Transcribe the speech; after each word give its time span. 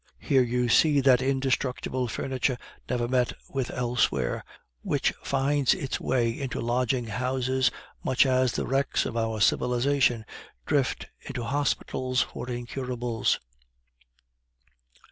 Here 0.17 0.41
you 0.41 0.67
see 0.67 0.99
that 1.01 1.21
indestructible 1.21 2.07
furniture 2.07 2.57
never 2.89 3.07
met 3.07 3.33
with 3.49 3.69
elsewhere, 3.69 4.43
which 4.81 5.11
finds 5.21 5.75
its 5.75 5.99
way 5.99 6.31
into 6.39 6.59
lodging 6.59 7.05
houses 7.05 7.69
much 8.03 8.25
as 8.25 8.53
the 8.53 8.65
wrecks 8.65 9.05
of 9.05 9.15
our 9.15 9.39
civilization 9.39 10.25
drift 10.65 11.05
into 11.21 11.43
hospitals 11.43 12.23
for 12.23 12.49
incurables. 12.49 13.39